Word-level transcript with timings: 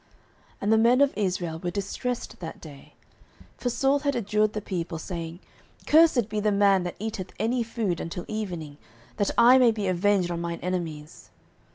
09:014:024 0.53 0.57
And 0.61 0.73
the 0.73 0.77
men 0.79 1.01
of 1.01 1.13
Israel 1.15 1.59
were 1.59 1.69
distressed 1.69 2.39
that 2.39 2.59
day: 2.59 2.93
for 3.55 3.69
Saul 3.69 3.99
had 3.99 4.15
adjured 4.15 4.53
the 4.53 4.59
people, 4.59 4.97
saying, 4.97 5.39
Cursed 5.85 6.27
be 6.27 6.39
the 6.39 6.51
man 6.51 6.81
that 6.85 6.95
eateth 6.97 7.33
any 7.39 7.61
food 7.61 7.99
until 7.99 8.25
evening, 8.27 8.77
that 9.17 9.29
I 9.37 9.59
may 9.59 9.69
be 9.69 9.85
avenged 9.87 10.31
on 10.31 10.41
mine 10.41 10.57
enemies. 10.63 11.29